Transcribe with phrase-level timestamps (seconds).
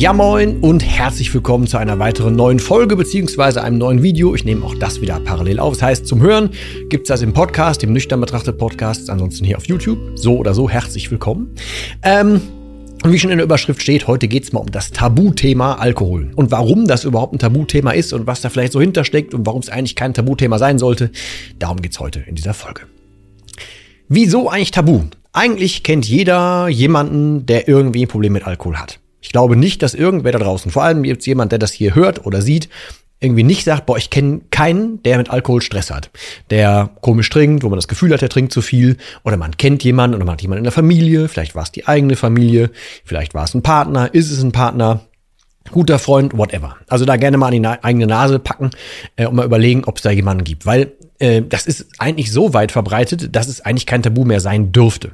[0.00, 4.34] Ja moin und herzlich willkommen zu einer weiteren neuen Folge beziehungsweise einem neuen Video.
[4.34, 5.74] Ich nehme auch das wieder parallel auf.
[5.74, 6.48] Das heißt, zum Hören
[6.88, 9.98] gibt es das im Podcast, im Nüchtern betrachtet Podcast, ansonsten hier auf YouTube.
[10.14, 11.54] So oder so, herzlich willkommen.
[12.02, 12.40] Ähm,
[13.04, 16.30] und wie schon in der Überschrift steht, heute geht es mal um das Tabuthema Alkohol.
[16.34, 19.60] Und warum das überhaupt ein Tabuthema ist und was da vielleicht so hintersteckt und warum
[19.60, 21.10] es eigentlich kein Tabuthema sein sollte,
[21.58, 22.84] darum geht es heute in dieser Folge.
[24.08, 25.02] Wieso eigentlich Tabu?
[25.34, 28.99] Eigentlich kennt jeder jemanden, der irgendwie ein Problem mit Alkohol hat.
[29.20, 32.26] Ich glaube nicht, dass irgendwer da draußen, vor allem jetzt jemand, der das hier hört
[32.26, 32.68] oder sieht,
[33.20, 36.10] irgendwie nicht sagt, boah, ich kenne keinen, der mit Alkohol Stress hat,
[36.48, 39.84] der komisch trinkt, wo man das Gefühl hat, er trinkt zu viel, oder man kennt
[39.84, 42.70] jemanden oder man hat jemanden in der Familie, vielleicht war es die eigene Familie,
[43.04, 45.02] vielleicht war es ein Partner, ist es ein Partner,
[45.70, 46.76] guter Freund, whatever.
[46.88, 48.70] Also da gerne mal an die eigene Nase packen
[49.16, 52.54] äh, und mal überlegen, ob es da jemanden gibt, weil äh, das ist eigentlich so
[52.54, 55.12] weit verbreitet, dass es eigentlich kein Tabu mehr sein dürfte.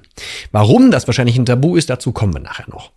[0.53, 2.93] Warum das wahrscheinlich ein Tabu ist, dazu kommen wir nachher noch.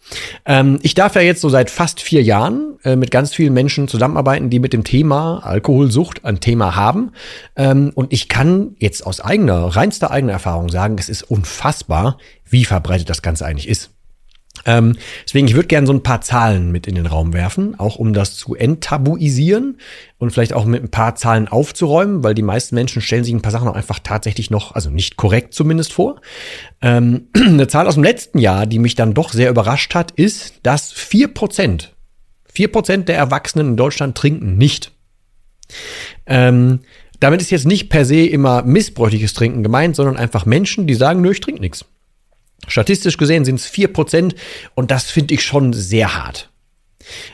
[0.46, 3.88] Ähm, ich darf ja jetzt so seit fast vier Jahren äh, mit ganz vielen Menschen
[3.88, 7.12] zusammenarbeiten, die mit dem Thema Alkoholsucht ein Thema haben.
[7.56, 12.64] Ähm, und ich kann jetzt aus eigener, reinster eigener Erfahrung sagen, es ist unfassbar, wie
[12.64, 13.92] verbreitet das Ganze eigentlich ist.
[14.66, 17.96] Ähm, deswegen, ich würde gerne so ein paar Zahlen mit in den Raum werfen, auch
[17.96, 19.78] um das zu enttabuisieren
[20.18, 23.42] und vielleicht auch mit ein paar Zahlen aufzuräumen, weil die meisten Menschen stellen sich ein
[23.42, 26.22] paar Sachen auch einfach tatsächlich noch, also nicht korrekt zumindest vor.
[26.82, 30.60] Ähm, eine Zahl aus dem letzten Jahr, die mich dann doch sehr überrascht hat, ist,
[30.64, 31.96] dass vier Prozent,
[32.52, 34.92] vier Prozent der Erwachsenen in Deutschland trinken nicht.
[36.26, 36.80] Ähm,
[37.20, 41.22] damit ist jetzt nicht per se immer missbräuchliches Trinken gemeint, sondern einfach Menschen, die sagen,
[41.22, 41.86] nö, ich trinke nichts.
[42.68, 44.36] Statistisch gesehen sind es vier Prozent
[44.76, 46.50] und das finde ich schon sehr hart.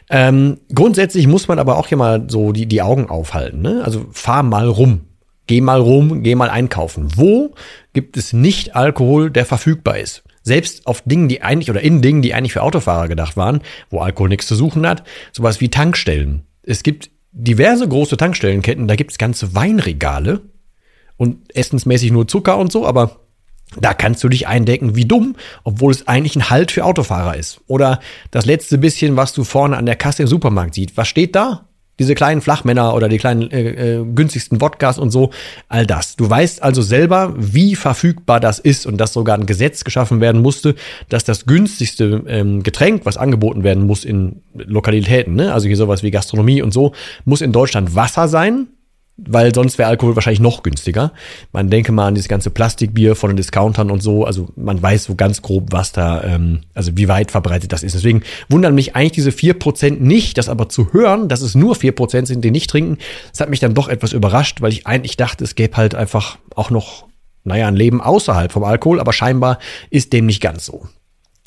[0.10, 3.62] Ähm, grundsätzlich muss man aber auch hier mal so die, die Augen aufhalten.
[3.62, 3.82] Ne?
[3.84, 5.02] Also fahr mal rum.
[5.48, 7.10] Geh mal rum, geh mal einkaufen.
[7.16, 7.54] Wo
[7.94, 10.24] gibt es nicht Alkohol, der verfügbar ist?
[10.42, 14.00] Selbst auf Dingen, die eigentlich oder in Dingen, die eigentlich für Autofahrer gedacht waren, wo
[14.00, 16.44] Alkohol nichts zu suchen hat, sowas wie Tankstellen.
[16.64, 20.42] Es gibt diverse große Tankstellenketten, da gibt es ganze Weinregale
[21.18, 23.25] und essensmäßig nur Zucker und so, aber
[23.80, 27.62] da kannst du dich eindecken wie dumm, obwohl es eigentlich ein Halt für Autofahrer ist.
[27.68, 28.00] Oder
[28.32, 30.98] das letzte bisschen, was du vorne an der Kasse im Supermarkt siehst.
[30.98, 31.66] Was steht da?
[31.98, 35.32] Diese kleinen Flachmänner oder die kleinen äh, äh, günstigsten Wodkas und so,
[35.70, 36.18] all das.
[36.18, 40.42] Du weißt also selber, wie verfügbar das ist und dass sogar ein Gesetz geschaffen werden
[40.42, 40.76] musste,
[41.08, 45.54] dass das günstigste ähm, Getränk, was angeboten werden muss in Lokalitäten, ne?
[45.54, 46.92] also hier sowas wie Gastronomie und so,
[47.24, 48.68] muss in Deutschland Wasser sein
[49.18, 51.14] weil sonst wäre Alkohol wahrscheinlich noch günstiger.
[51.54, 54.26] Man denke mal an dieses ganze Plastikbier von den Discountern und so.
[54.26, 57.96] Also man weiß so ganz grob, was da, ähm, also wie weit verbreitet das ist.
[57.96, 61.76] Deswegen wundern mich eigentlich diese vier Prozent nicht, das aber zu hören, dass es nur
[61.76, 62.98] vier Prozent sind, die nicht trinken,
[63.32, 66.38] das hat mich dann doch etwas überrascht, weil ich eigentlich dachte, es gäbe halt einfach
[66.54, 67.06] auch noch,
[67.46, 69.60] naja, ein Leben außerhalb vom Alkohol, aber scheinbar
[69.90, 70.88] ist dem nicht ganz so.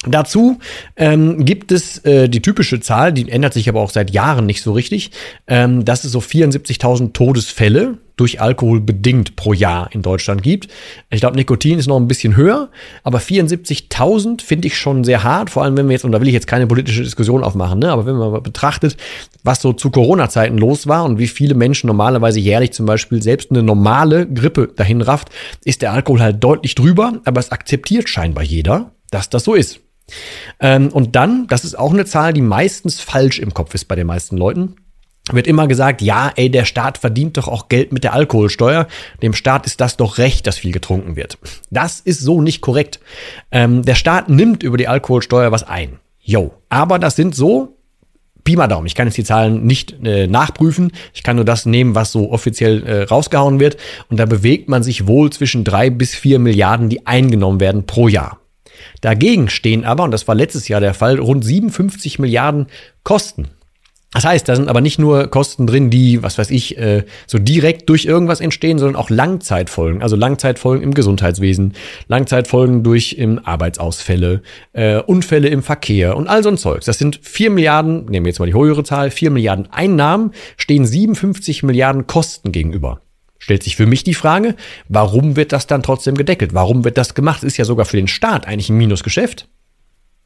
[0.06, 0.60] Dazu
[0.94, 4.62] ähm, gibt es äh, die typische Zahl, die ändert sich aber auch seit Jahren nicht
[4.62, 5.10] so richtig,
[5.48, 10.68] ähm, dass es so 74.000 Todesfälle durch Alkohol bedingt pro Jahr in Deutschland gibt.
[11.10, 12.68] Ich glaube, Nikotin ist noch ein bisschen höher,
[13.02, 16.28] aber 74.000 finde ich schon sehr hart, vor allem wenn wir jetzt, und da will
[16.28, 18.96] ich jetzt keine politische Diskussion aufmachen, ne, aber wenn man mal betrachtet,
[19.42, 23.50] was so zu Corona-Zeiten los war und wie viele Menschen normalerweise jährlich zum Beispiel selbst
[23.50, 25.30] eine normale Grippe dahin rafft,
[25.64, 29.80] ist der Alkohol halt deutlich drüber, aber es akzeptiert scheinbar jeder, dass das so ist.
[30.60, 33.94] Ähm, und dann, das ist auch eine Zahl, die meistens falsch im Kopf ist bei
[33.94, 34.76] den meisten Leuten,
[35.30, 38.86] wird immer gesagt, ja, ey, der Staat verdient doch auch Geld mit der Alkoholsteuer.
[39.22, 41.38] Dem Staat ist das doch recht, dass viel getrunken wird.
[41.70, 43.00] Das ist so nicht korrekt.
[43.50, 45.98] Ähm, der Staat nimmt über die Alkoholsteuer was ein.
[46.20, 46.54] Yo.
[46.68, 47.78] Aber das sind so
[48.44, 48.86] Pi mal Daumen.
[48.86, 50.92] Ich kann jetzt die Zahlen nicht äh, nachprüfen.
[51.12, 53.76] Ich kann nur das nehmen, was so offiziell äh, rausgehauen wird.
[54.08, 58.08] Und da bewegt man sich wohl zwischen drei bis vier Milliarden, die eingenommen werden pro
[58.08, 58.40] Jahr.
[59.00, 62.66] Dagegen stehen aber, und das war letztes Jahr der Fall, rund 57 Milliarden
[63.04, 63.48] Kosten.
[64.12, 67.38] Das heißt, da sind aber nicht nur Kosten drin, die, was weiß ich, äh, so
[67.38, 70.02] direkt durch irgendwas entstehen, sondern auch Langzeitfolgen.
[70.02, 71.74] Also Langzeitfolgen im Gesundheitswesen,
[72.06, 74.40] Langzeitfolgen durch im Arbeitsausfälle,
[74.72, 76.86] äh, Unfälle im Verkehr und all so ein Zeugs.
[76.86, 80.86] Das sind vier Milliarden, nehmen wir jetzt mal die höhere Zahl, vier Milliarden Einnahmen, stehen
[80.86, 83.02] 57 Milliarden Kosten gegenüber.
[83.48, 84.56] Stellt sich für mich die Frage,
[84.90, 86.52] warum wird das dann trotzdem gedeckelt?
[86.52, 87.42] Warum wird das gemacht?
[87.42, 89.48] Ist ja sogar für den Staat eigentlich ein Minusgeschäft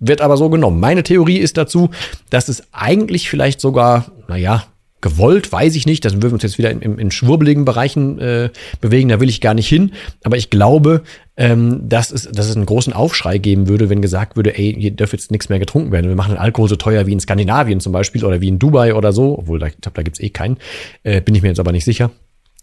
[0.05, 0.81] wird aber so genommen.
[0.81, 1.91] Meine Theorie ist dazu,
[2.29, 4.65] dass es eigentlich vielleicht sogar, naja,
[5.01, 6.05] gewollt, weiß ich nicht.
[6.05, 9.29] Da würden wir uns jetzt wieder in, in, in schwurbeligen Bereichen äh, bewegen, da will
[9.29, 9.93] ich gar nicht hin.
[10.25, 11.03] Aber ich glaube,
[11.37, 14.91] ähm, dass, es, dass es einen großen Aufschrei geben würde, wenn gesagt würde, ey, hier
[14.91, 16.09] darf jetzt nichts mehr getrunken werden.
[16.09, 18.97] Wir machen den Alkohol so teuer wie in Skandinavien zum Beispiel oder wie in Dubai
[18.97, 20.57] oder so, obwohl da, ich glaube, da gibt's eh keinen,
[21.05, 22.11] äh, bin ich mir jetzt aber nicht sicher.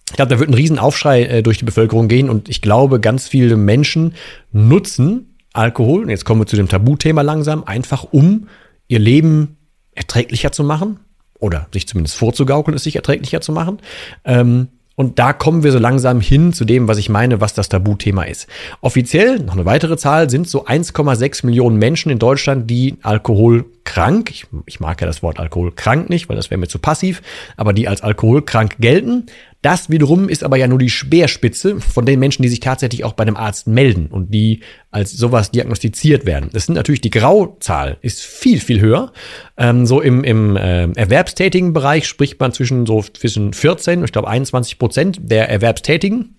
[0.10, 3.28] Ich glaube, da wird ein Riesenaufschrei äh, durch die Bevölkerung gehen und ich glaube, ganz
[3.28, 4.14] viele Menschen
[4.52, 8.48] nutzen Alkohol, und jetzt kommen wir zu dem Tabuthema langsam, einfach um
[8.88, 9.58] ihr Leben
[9.94, 11.00] erträglicher zu machen
[11.40, 13.80] oder sich zumindest vorzugaukeln, es sich erträglicher zu machen.
[14.26, 17.70] Ähm, und da kommen wir so langsam hin zu dem, was ich meine, was das
[17.70, 18.48] Tabuthema ist.
[18.82, 24.48] Offiziell, noch eine weitere Zahl, sind so 1,6 Millionen Menschen in Deutschland, die alkoholkrank, ich,
[24.66, 27.22] ich mag ja das Wort alkoholkrank nicht, weil das wäre mir zu passiv,
[27.56, 29.28] aber die als alkoholkrank gelten.
[29.62, 33.12] Das wiederum ist aber ja nur die Speerspitze von den Menschen, die sich tatsächlich auch
[33.12, 36.50] bei einem Arzt melden und die als sowas diagnostiziert werden.
[36.54, 39.12] Das sind natürlich die Grauzahl ist viel, viel höher.
[39.58, 44.30] Ähm, so im, im äh, erwerbstätigen Bereich spricht man zwischen so zwischen 14, ich glaube
[44.30, 46.38] 21 Prozent der Erwerbstätigen,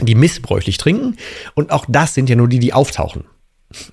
[0.00, 1.18] die missbräuchlich trinken.
[1.54, 3.24] Und auch das sind ja nur die, die auftauchen.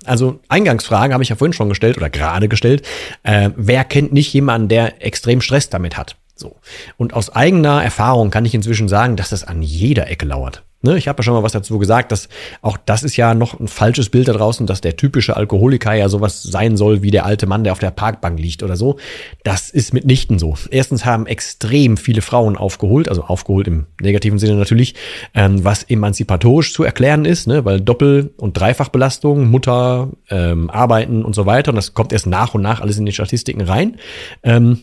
[0.04, 2.86] Also Eingangsfrage habe ich ja vorhin schon gestellt oder gerade gestellt.
[3.24, 6.16] Äh, wer kennt nicht jemanden, der extrem Stress damit hat?
[6.40, 6.56] So.
[6.96, 10.64] Und aus eigener Erfahrung kann ich inzwischen sagen, dass das an jeder Ecke lauert.
[10.82, 12.30] Ne, ich habe ja schon mal was dazu gesagt, dass
[12.62, 16.08] auch das ist ja noch ein falsches Bild da draußen, dass der typische Alkoholiker ja
[16.08, 18.96] sowas sein soll wie der alte Mann, der auf der Parkbank liegt oder so.
[19.44, 20.54] Das ist mitnichten so.
[20.70, 24.94] Erstens haben extrem viele Frauen aufgeholt, also aufgeholt im negativen Sinne natürlich,
[25.34, 31.34] ähm, was emanzipatorisch zu erklären ist, ne, weil Doppel- und Dreifachbelastung, Mutter, ähm, Arbeiten und
[31.34, 33.98] so weiter, und das kommt erst nach und nach alles in die Statistiken rein.
[34.42, 34.78] Ähm,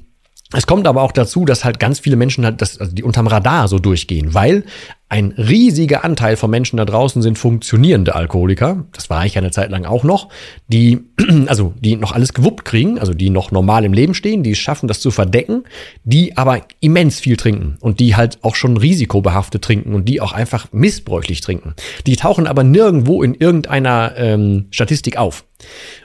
[0.53, 3.27] es kommt aber auch dazu, dass halt ganz viele Menschen halt, das, also die unterm
[3.27, 4.63] Radar so durchgehen, weil
[5.09, 8.85] ein riesiger Anteil von Menschen da draußen sind funktionierende Alkoholiker.
[8.93, 10.29] Das war ich eine Zeit lang auch noch,
[10.69, 10.99] die,
[11.47, 14.57] also, die noch alles gewuppt kriegen, also die noch normal im Leben stehen, die es
[14.57, 15.65] schaffen, das zu verdecken,
[16.05, 20.31] die aber immens viel trinken und die halt auch schon risikobehaftet trinken und die auch
[20.31, 21.73] einfach missbräuchlich trinken.
[22.05, 25.43] Die tauchen aber nirgendwo in irgendeiner ähm, Statistik auf.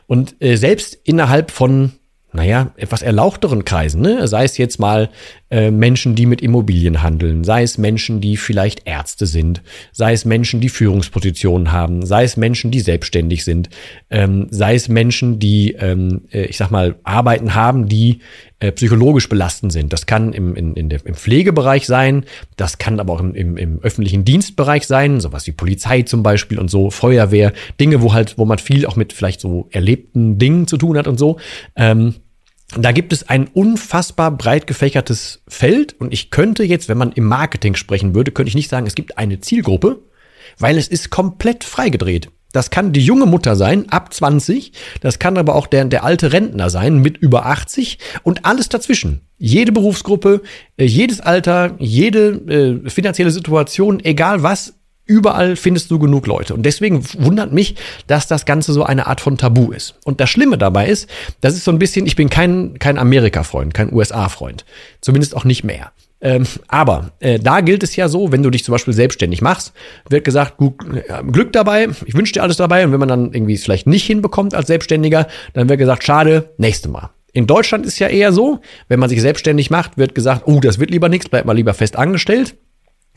[0.09, 1.93] Und äh, selbst innerhalb von
[2.33, 4.27] naja, etwas erlauchteren Kreisen, ne?
[4.27, 5.11] sei es jetzt mal
[5.53, 9.61] äh, Menschen, die mit Immobilien handeln, sei es Menschen, die vielleicht Ärzte sind,
[9.93, 13.69] sei es Menschen, die Führungspositionen haben, sei es Menschen, die selbstständig sind,
[14.09, 18.21] ähm, sei es Menschen, die, ähm, äh, ich sag mal, Arbeiten haben, die
[18.61, 19.93] äh, psychologisch belastend sind.
[19.93, 22.25] Das kann im, in, in der, im Pflegebereich sein,
[22.57, 26.59] das kann aber auch im, im, im öffentlichen Dienstbereich sein, sowas wie Polizei zum Beispiel
[26.59, 30.67] und so, Feuerwehr, Dinge, wo halt, wo man viel auch mit vielleicht so erlebten Dingen
[30.67, 31.37] zu tun hat und so.
[31.77, 32.15] Ähm,
[32.79, 37.25] da gibt es ein unfassbar breit gefächertes Feld und ich könnte jetzt, wenn man im
[37.25, 40.03] Marketing sprechen würde, könnte ich nicht sagen, es gibt eine Zielgruppe,
[40.59, 42.31] weil es ist komplett freigedreht.
[42.53, 46.33] Das kann die junge Mutter sein, ab 20, das kann aber auch der, der alte
[46.33, 49.23] Rentner sein, mit über 80 und alles dazwischen.
[49.39, 50.43] Jede Berufsgruppe,
[50.77, 54.75] äh, jedes Alter, jede äh, finanzielle Situation, egal was,
[55.13, 56.55] Überall findest du genug Leute.
[56.55, 59.95] Und deswegen wundert mich, dass das Ganze so eine Art von Tabu ist.
[60.05, 61.07] Und das Schlimme dabei ist,
[61.43, 64.65] das ist so ein bisschen, ich bin kein, kein Amerika-Freund, kein USA-Freund.
[65.03, 65.93] Zumindest auch nicht mehr.
[66.23, 69.75] Ähm, aber äh, da gilt es ja so, wenn du dich zum Beispiel selbstständig machst,
[70.09, 72.87] wird gesagt, gut, äh, Glück dabei, ich wünsche dir alles dabei.
[72.87, 76.55] Und wenn man dann irgendwie es vielleicht nicht hinbekommt als Selbstständiger, dann wird gesagt, schade,
[76.57, 77.11] nächste Mal.
[77.35, 80.79] In Deutschland ist ja eher so, wenn man sich selbstständig macht, wird gesagt, oh, das
[80.79, 82.55] wird lieber nichts, bleib mal lieber fest angestellt.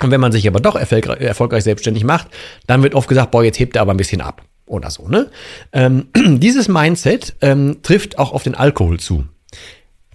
[0.02, 2.28] Und wenn man sich aber doch erfolgreich, selbstständig macht,
[2.68, 5.08] dann wird oft gesagt, boah, jetzt hebt er aber ein bisschen ab oder so.
[5.08, 5.30] Ne?
[5.72, 9.26] Ähm, dieses Mindset ähm, trifft auch auf den Alkohol zu.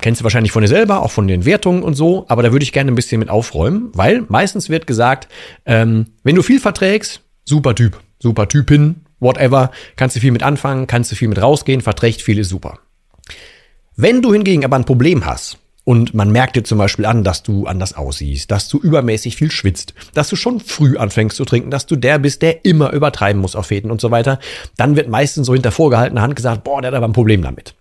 [0.01, 2.63] Kennst du wahrscheinlich von dir selber, auch von den Wertungen und so, aber da würde
[2.63, 5.29] ich gerne ein bisschen mit aufräumen, weil meistens wird gesagt,
[5.67, 10.87] ähm, wenn du viel verträgst, super Typ, super Typin, whatever, kannst du viel mit anfangen,
[10.87, 12.79] kannst du viel mit rausgehen, verträgt viel ist super.
[13.95, 17.43] Wenn du hingegen aber ein Problem hast, und man merkt dir zum Beispiel an, dass
[17.43, 21.71] du anders aussiehst, dass du übermäßig viel schwitzt, dass du schon früh anfängst zu trinken,
[21.71, 24.39] dass du der bist, der immer übertreiben muss auf Fäden und so weiter.
[24.77, 27.75] Dann wird meistens so hinter vorgehaltener Hand gesagt, boah, der hat aber ein Problem damit.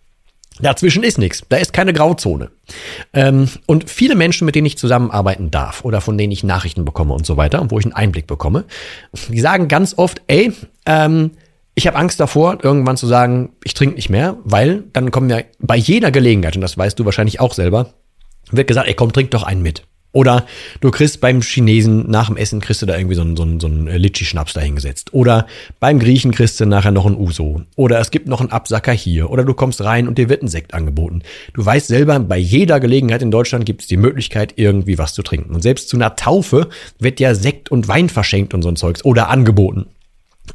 [0.62, 2.52] Dazwischen ist nichts, da ist keine Grauzone.
[3.14, 7.14] Ähm, und viele Menschen, mit denen ich zusammenarbeiten darf oder von denen ich Nachrichten bekomme
[7.14, 8.66] und so weiter und wo ich einen Einblick bekomme,
[9.30, 10.52] die sagen ganz oft, ey,
[10.86, 11.32] ähm,
[11.76, 15.40] ich habe Angst davor, irgendwann zu sagen, ich trinke nicht mehr, weil dann kommen ja
[15.60, 17.94] bei jeder Gelegenheit, und das weißt du wahrscheinlich auch selber,
[18.52, 19.84] wird gesagt, ey komm, trink doch einen mit.
[20.12, 20.48] Oder
[20.82, 23.60] du kriegst beim Chinesen nach dem Essen kriegst du da irgendwie so einen, so einen,
[23.60, 25.14] so einen Litschi-Schnaps dahingesetzt.
[25.14, 25.46] Oder
[25.80, 27.62] beim Griechen kriegst du nachher noch ein Uso.
[27.76, 29.30] Oder es gibt noch einen Absacker hier.
[29.30, 31.22] Oder du kommst rein und dir wird ein Sekt angeboten.
[31.54, 35.22] Du weißt selber, bei jeder Gelegenheit in Deutschland gibt es die Möglichkeit, irgendwie was zu
[35.22, 35.54] trinken.
[35.54, 39.06] Und selbst zu einer Taufe wird ja Sekt und Wein verschenkt und so ein Zeugs.
[39.06, 39.86] Oder angeboten.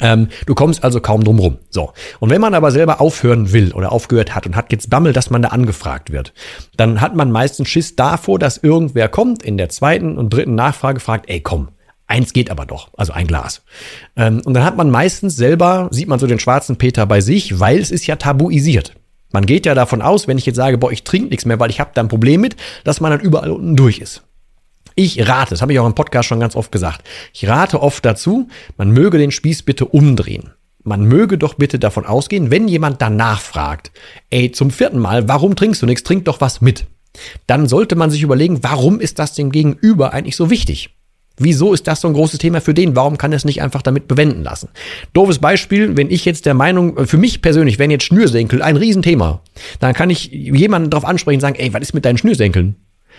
[0.00, 1.58] Ähm, du kommst also kaum drum rum.
[1.70, 1.92] So.
[2.20, 5.30] Und wenn man aber selber aufhören will oder aufgehört hat und hat jetzt Bammel, dass
[5.30, 6.32] man da angefragt wird,
[6.76, 11.00] dann hat man meistens Schiss davor, dass irgendwer kommt, in der zweiten und dritten Nachfrage
[11.00, 11.68] fragt, ey komm,
[12.06, 13.62] eins geht aber doch, also ein Glas.
[14.16, 17.60] Ähm, und dann hat man meistens selber, sieht man so den schwarzen Peter bei sich,
[17.60, 18.94] weil es ist ja tabuisiert.
[19.32, 21.70] Man geht ja davon aus, wenn ich jetzt sage, boah, ich trinke nichts mehr, weil
[21.70, 24.22] ich habe da ein Problem mit, dass man dann überall unten durch ist.
[24.94, 28.04] Ich rate, das habe ich auch im Podcast schon ganz oft gesagt, ich rate oft
[28.04, 30.50] dazu, man möge den Spieß bitte umdrehen.
[30.84, 33.90] Man möge doch bitte davon ausgehen, wenn jemand danach fragt,
[34.30, 36.86] ey, zum vierten Mal, warum trinkst du nichts, trink doch was mit.
[37.46, 40.90] Dann sollte man sich überlegen, warum ist das dem Gegenüber eigentlich so wichtig?
[41.36, 42.94] Wieso ist das so ein großes Thema für den?
[42.94, 44.68] Warum kann er es nicht einfach damit bewenden lassen?
[45.14, 49.40] Doofes Beispiel, wenn ich jetzt der Meinung, für mich persönlich wären jetzt Schnürsenkel ein Riesenthema,
[49.80, 52.76] dann kann ich jemanden darauf ansprechen und sagen, ey, was ist mit deinen Schnürsenkeln?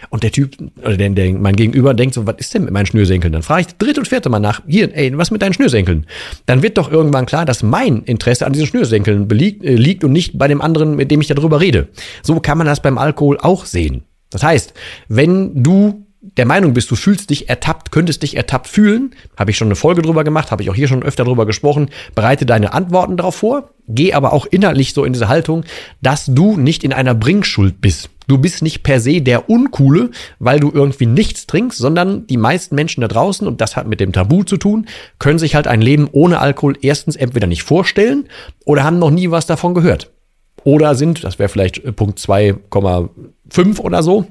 [0.09, 2.85] Und der Typ, oder der, der, mein Gegenüber denkt so, was ist denn mit meinen
[2.85, 3.33] Schnürsenkeln?
[3.33, 6.05] Dann frage ich das dritte und vierte Mal nach, hier, ey, was mit deinen Schnürsenkeln?
[6.45, 10.11] Dann wird doch irgendwann klar, dass mein Interesse an diesen Schnürsenkeln beliegt, äh, liegt und
[10.11, 11.89] nicht bei dem anderen, mit dem ich darüber rede.
[12.23, 14.03] So kann man das beim Alkohol auch sehen.
[14.29, 14.73] Das heißt,
[15.07, 16.05] wenn du
[16.37, 19.75] der Meinung bist, du fühlst dich ertappt, könntest dich ertappt fühlen, habe ich schon eine
[19.75, 23.35] Folge drüber gemacht, habe ich auch hier schon öfter drüber gesprochen, bereite deine Antworten darauf
[23.35, 25.63] vor, geh aber auch innerlich so in diese Haltung,
[26.01, 28.09] dass du nicht in einer Bringschuld bist.
[28.27, 32.75] Du bist nicht per se der Uncoole, weil du irgendwie nichts trinkst, sondern die meisten
[32.75, 34.87] Menschen da draußen, und das hat mit dem Tabu zu tun,
[35.19, 38.27] können sich halt ein Leben ohne Alkohol erstens entweder nicht vorstellen
[38.65, 40.11] oder haben noch nie was davon gehört.
[40.63, 44.25] Oder sind, das wäre vielleicht Punkt 2,5 oder so,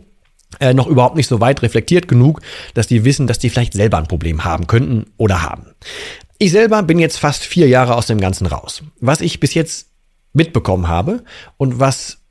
[0.60, 2.40] äh, noch überhaupt nicht so weit reflektiert genug,
[2.74, 5.66] dass die wissen, dass die vielleicht selber ein Problem haben könnten oder haben.
[6.38, 8.82] Ich selber bin jetzt fast vier Jahre aus dem Ganzen raus.
[9.00, 9.90] Was ich bis jetzt
[10.32, 11.22] mitbekommen habe
[11.56, 12.23] und was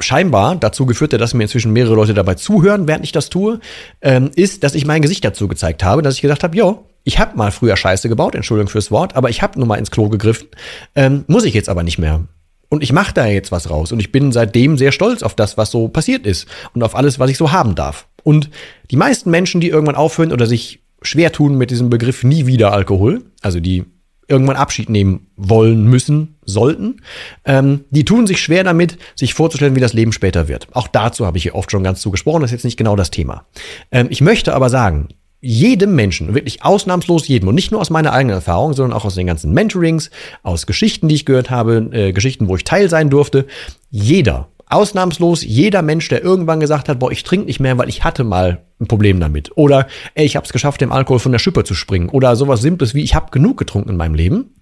[0.00, 3.60] scheinbar dazu geführt hat, dass mir inzwischen mehrere Leute dabei zuhören, während ich das tue,
[4.00, 7.18] ähm, ist, dass ich mein Gesicht dazu gezeigt habe, dass ich gesagt habe, jo, ich
[7.18, 10.08] habe mal früher Scheiße gebaut, Entschuldigung fürs Wort, aber ich habe nur mal ins Klo
[10.08, 10.48] gegriffen,
[10.94, 12.24] ähm, muss ich jetzt aber nicht mehr.
[12.68, 13.90] Und ich mache da jetzt was raus.
[13.90, 17.18] Und ich bin seitdem sehr stolz auf das, was so passiert ist und auf alles,
[17.18, 18.06] was ich so haben darf.
[18.22, 18.50] Und
[18.90, 22.72] die meisten Menschen, die irgendwann aufhören oder sich schwer tun mit diesem Begriff nie wieder
[22.72, 23.86] Alkohol, also die
[24.30, 27.02] irgendwann Abschied nehmen wollen, müssen, sollten,
[27.44, 30.68] ähm, die tun sich schwer damit, sich vorzustellen, wie das Leben später wird.
[30.72, 33.10] Auch dazu habe ich hier oft schon ganz zugesprochen, das ist jetzt nicht genau das
[33.10, 33.44] Thema.
[33.90, 35.08] Ähm, ich möchte aber sagen,
[35.40, 39.14] jedem Menschen, wirklich ausnahmslos jedem, und nicht nur aus meiner eigenen Erfahrung, sondern auch aus
[39.14, 40.10] den ganzen Mentorings,
[40.42, 43.46] aus Geschichten, die ich gehört habe, äh, Geschichten, wo ich Teil sein durfte,
[43.90, 48.04] jeder, ausnahmslos jeder Mensch, der irgendwann gesagt hat, boah, ich trinke nicht mehr, weil ich
[48.04, 49.50] hatte mal ein Problem damit.
[49.56, 52.08] Oder ey, ich habe es geschafft, dem Alkohol von der Schippe zu springen.
[52.08, 54.54] Oder sowas Simples wie, ich habe genug getrunken in meinem Leben.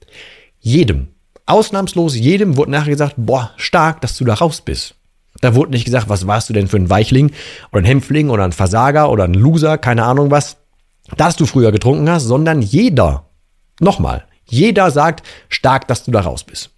[0.58, 1.08] Jedem,
[1.46, 4.94] ausnahmslos jedem wurde nachher gesagt, boah, stark, dass du da raus bist.
[5.40, 7.30] Da wurde nicht gesagt, was warst du denn für ein Weichling
[7.70, 10.56] oder ein Hämpfling oder ein Versager oder ein Loser, keine Ahnung was
[11.16, 13.24] dass du früher getrunken hast, sondern jeder,
[13.80, 16.70] nochmal, jeder sagt stark, dass du da raus bist.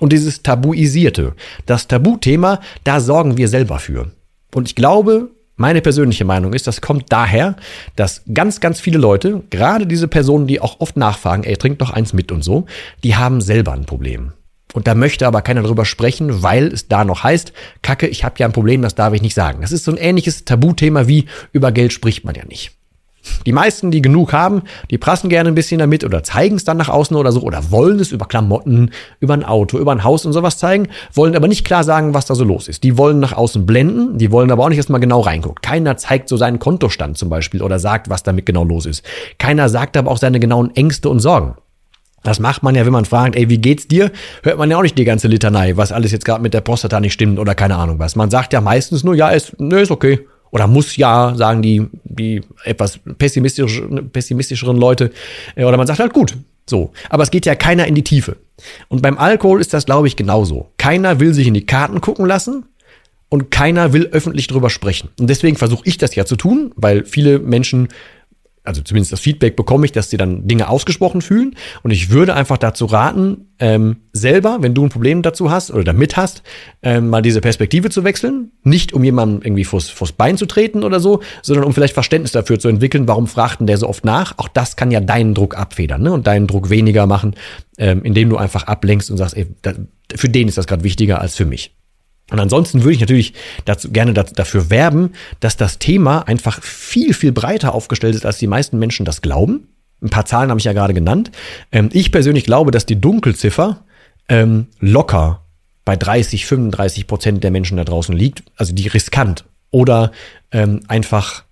[0.00, 1.34] Und dieses Tabuisierte,
[1.66, 4.10] das Tabuthema, da sorgen wir selber für.
[4.54, 7.54] Und ich glaube, meine persönliche Meinung ist, das kommt daher,
[7.94, 11.90] dass ganz, ganz viele Leute, gerade diese Personen, die auch oft nachfragen, ey, trink doch
[11.90, 12.64] eins mit und so,
[13.04, 14.32] die haben selber ein Problem.
[14.72, 18.36] Und da möchte aber keiner drüber sprechen, weil es da noch heißt, Kacke, ich habe
[18.38, 19.60] ja ein Problem, das darf ich nicht sagen.
[19.60, 22.72] Das ist so ein ähnliches Tabuthema wie über Geld spricht man ja nicht.
[23.46, 26.76] Die meisten, die genug haben, die prassen gerne ein bisschen damit oder zeigen es dann
[26.76, 30.26] nach außen oder so oder wollen es über Klamotten, über ein Auto, über ein Haus
[30.26, 32.82] und sowas zeigen, wollen aber nicht klar sagen, was da so los ist.
[32.84, 35.62] Die wollen nach außen blenden, die wollen aber auch nicht erstmal genau reingucken.
[35.62, 39.04] Keiner zeigt so seinen Kontostand zum Beispiel oder sagt, was damit genau los ist.
[39.38, 41.54] Keiner sagt aber auch seine genauen Ängste und Sorgen.
[42.22, 44.10] Das macht man ja, wenn man fragt, ey, wie geht's dir?
[44.42, 47.00] Hört man ja auch nicht die ganze Litanei, was alles jetzt gerade mit der Prostata
[47.00, 48.14] nicht stimmt oder keine Ahnung was.
[48.14, 51.86] Man sagt ja meistens nur, ja, ist, ne, ist okay oder muss ja, sagen die,
[52.04, 55.10] die etwas pessimistisch, pessimistischeren Leute.
[55.54, 56.36] Äh, oder man sagt halt gut.
[56.68, 56.92] So.
[57.08, 58.36] Aber es geht ja keiner in die Tiefe.
[58.88, 60.70] Und beim Alkohol ist das, glaube ich, genauso.
[60.76, 62.64] Keiner will sich in die Karten gucken lassen
[63.28, 65.10] und keiner will öffentlich drüber sprechen.
[65.18, 67.88] Und deswegen versuche ich das ja zu tun, weil viele Menschen
[68.62, 71.56] also zumindest das Feedback bekomme ich, dass sie dann Dinge ausgesprochen fühlen.
[71.82, 75.84] Und ich würde einfach dazu raten, ähm, selber, wenn du ein Problem dazu hast oder
[75.84, 76.42] damit hast,
[76.82, 78.52] ähm, mal diese Perspektive zu wechseln.
[78.62, 82.32] Nicht um jemandem irgendwie vors, vors Bein zu treten oder so, sondern um vielleicht Verständnis
[82.32, 84.36] dafür zu entwickeln, warum fragt denn der so oft nach.
[84.36, 86.12] Auch das kann ja deinen Druck abfedern ne?
[86.12, 87.36] und deinen Druck weniger machen,
[87.78, 89.72] ähm, indem du einfach ablenkst und sagst, ey, da,
[90.14, 91.74] für den ist das gerade wichtiger als für mich.
[92.30, 93.34] Und ansonsten würde ich natürlich
[93.64, 98.46] dazu, gerne dafür werben, dass das Thema einfach viel, viel breiter aufgestellt ist, als die
[98.46, 99.68] meisten Menschen das glauben.
[100.02, 101.30] Ein paar Zahlen habe ich ja gerade genannt.
[101.72, 103.84] Ähm, ich persönlich glaube, dass die Dunkelziffer
[104.28, 105.44] ähm, locker
[105.84, 110.12] bei 30, 35 Prozent der Menschen da draußen liegt, also die riskant oder
[110.52, 111.44] ähm, einfach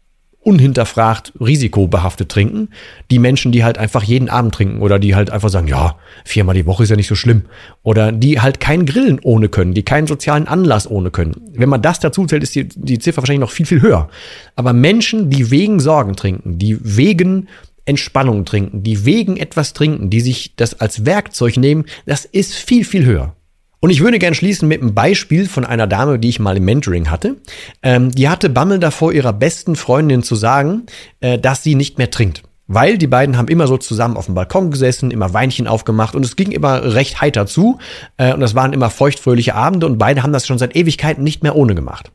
[0.49, 2.71] unhinterfragt risikobehaftet trinken.
[3.11, 6.55] Die Menschen, die halt einfach jeden Abend trinken oder die halt einfach sagen, ja, viermal
[6.55, 7.43] die Woche ist ja nicht so schlimm.
[7.83, 11.37] Oder die halt kein Grillen ohne können, die keinen sozialen Anlass ohne können.
[11.53, 14.09] Wenn man das dazu zählt, ist die, die Ziffer wahrscheinlich noch viel, viel höher.
[14.57, 17.49] Aber Menschen, die wegen Sorgen trinken, die wegen
[17.85, 22.85] Entspannung trinken, die wegen etwas trinken, die sich das als Werkzeug nehmen, das ist viel,
[22.85, 23.35] viel höher.
[23.81, 26.65] Und ich würde gern schließen mit einem Beispiel von einer Dame, die ich mal im
[26.65, 27.37] Mentoring hatte.
[27.83, 30.87] Ähm, die hatte Bammel davor, ihrer besten Freundin zu sagen,
[31.21, 32.43] äh, dass sie nicht mehr trinkt.
[32.67, 36.25] Weil die beiden haben immer so zusammen auf dem Balkon gesessen, immer Weinchen aufgemacht und
[36.25, 37.79] es ging immer recht heiter zu.
[38.17, 41.43] Äh, und das waren immer feuchtfröhliche Abende und beide haben das schon seit Ewigkeiten nicht
[41.43, 42.11] mehr ohne gemacht.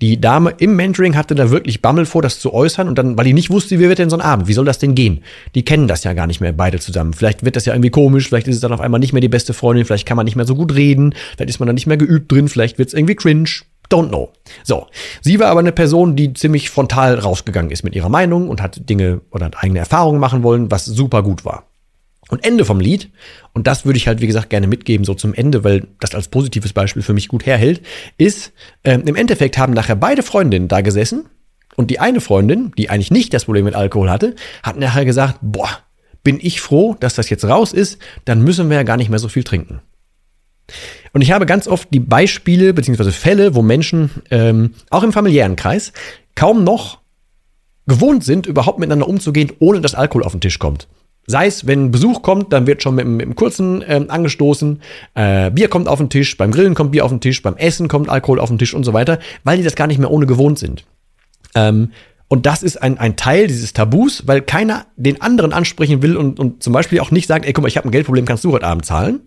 [0.00, 3.26] Die Dame im Mentoring hatte da wirklich Bammel vor, das zu äußern und dann, weil
[3.26, 5.22] die nicht wusste, wie wird denn so ein Abend, wie soll das denn gehen?
[5.54, 7.12] Die kennen das ja gar nicht mehr beide zusammen.
[7.12, 9.28] Vielleicht wird das ja irgendwie komisch, vielleicht ist es dann auf einmal nicht mehr die
[9.28, 11.86] beste Freundin, vielleicht kann man nicht mehr so gut reden, vielleicht ist man dann nicht
[11.86, 13.50] mehr geübt drin, vielleicht wird es irgendwie cringe.
[13.90, 14.32] Don't know.
[14.62, 14.86] So.
[15.20, 18.88] Sie war aber eine Person, die ziemlich frontal rausgegangen ist mit ihrer Meinung und hat
[18.88, 21.69] Dinge oder hat eigene Erfahrungen machen wollen, was super gut war.
[22.30, 23.10] Und Ende vom Lied,
[23.52, 26.28] und das würde ich halt, wie gesagt, gerne mitgeben, so zum Ende, weil das als
[26.28, 27.82] positives Beispiel für mich gut herhält,
[28.18, 28.52] ist,
[28.84, 31.26] äh, im Endeffekt haben nachher beide Freundinnen da gesessen
[31.76, 35.38] und die eine Freundin, die eigentlich nicht das Problem mit Alkohol hatte, hat nachher gesagt,
[35.42, 35.70] boah,
[36.22, 39.18] bin ich froh, dass das jetzt raus ist, dann müssen wir ja gar nicht mehr
[39.18, 39.80] so viel trinken.
[41.12, 43.10] Und ich habe ganz oft die Beispiele bzw.
[43.10, 45.92] Fälle, wo Menschen, ähm, auch im familiären Kreis,
[46.34, 46.98] kaum noch
[47.86, 50.86] gewohnt sind, überhaupt miteinander umzugehen, ohne dass Alkohol auf den Tisch kommt.
[51.30, 54.80] Sei es, wenn Besuch kommt, dann wird schon mit, mit einem kurzen ähm, angestoßen.
[55.14, 57.88] Äh, Bier kommt auf den Tisch, beim Grillen kommt Bier auf den Tisch, beim Essen
[57.88, 60.26] kommt Alkohol auf den Tisch und so weiter, weil die das gar nicht mehr ohne
[60.26, 60.84] gewohnt sind.
[61.54, 61.90] Ähm,
[62.28, 66.38] und das ist ein, ein Teil dieses Tabus, weil keiner den anderen ansprechen will und,
[66.38, 68.52] und zum Beispiel auch nicht sagt, ey, guck mal, ich habe ein Geldproblem, kannst du
[68.52, 69.20] heute Abend zahlen?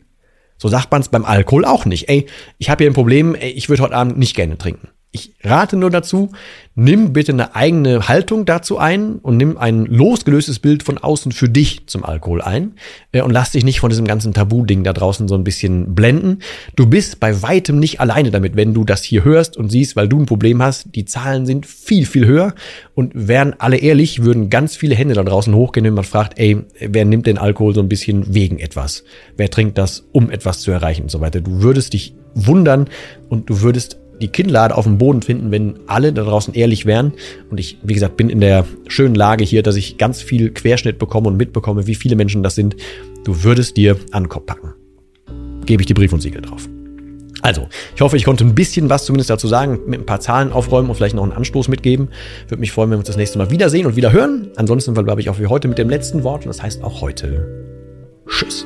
[0.57, 2.07] So sagt man es beim Alkohol auch nicht.
[2.09, 4.89] Ey, ich habe hier ein Problem, ey, ich würde heute Abend nicht gerne trinken.
[5.15, 6.31] Ich rate nur dazu,
[6.73, 11.47] nimm bitte eine eigene Haltung dazu ein und nimm ein losgelöstes Bild von außen für
[11.47, 12.73] dich zum Alkohol ein
[13.11, 16.39] äh, und lass dich nicht von diesem ganzen Tabu-Ding da draußen so ein bisschen blenden.
[16.75, 20.07] Du bist bei weitem nicht alleine damit, wenn du das hier hörst und siehst, weil
[20.07, 20.95] du ein Problem hast.
[20.95, 22.55] Die Zahlen sind viel, viel höher
[22.95, 26.57] und wären alle ehrlich, würden ganz viele Hände da draußen hochgehen, wenn man fragt, ey,
[26.79, 29.03] wer nimmt den Alkohol so ein bisschen wegen etwas?
[29.37, 31.39] Wer trinkt das, um etwas zu erreichen und so weiter?
[31.39, 32.87] Du würdest dich wundern
[33.29, 37.13] und du würdest die Kinnlade auf dem Boden finden, wenn alle da draußen ehrlich wären.
[37.49, 40.99] Und ich, wie gesagt, bin in der schönen Lage hier, dass ich ganz viel Querschnitt
[40.99, 42.75] bekomme und mitbekomme, wie viele Menschen das sind.
[43.23, 44.73] Du würdest dir an den Kopf packen.
[45.65, 46.67] Gebe ich die Brief und Siegel drauf.
[47.41, 50.53] Also, ich hoffe, ich konnte ein bisschen was zumindest dazu sagen, mit ein paar Zahlen
[50.53, 52.07] aufräumen und vielleicht noch einen Anstoß mitgeben.
[52.47, 54.51] Würde mich freuen, wenn wir uns das nächste Mal wiedersehen und wieder hören.
[54.55, 57.65] Ansonsten verbleibe ich auch wie heute mit dem letzten Wort und das heißt auch heute
[58.29, 58.65] Tschüss.